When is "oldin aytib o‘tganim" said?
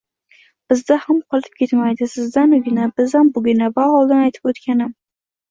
4.01-4.93